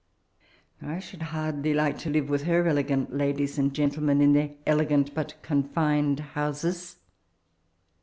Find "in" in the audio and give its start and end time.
4.19-4.33